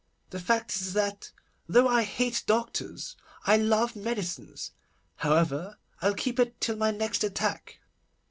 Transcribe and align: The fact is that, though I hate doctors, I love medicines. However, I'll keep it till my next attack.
The 0.31 0.39
fact 0.39 0.73
is 0.77 0.93
that, 0.93 1.31
though 1.69 1.87
I 1.87 2.01
hate 2.01 2.41
doctors, 2.47 3.15
I 3.45 3.55
love 3.57 3.95
medicines. 3.95 4.71
However, 5.17 5.77
I'll 6.01 6.15
keep 6.15 6.39
it 6.39 6.59
till 6.59 6.75
my 6.77 6.89
next 6.89 7.23
attack. 7.23 7.77